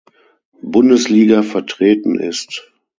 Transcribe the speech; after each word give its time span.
Bundesliga 0.63 1.43
vertreten 1.43 2.15
ist. 2.19 2.73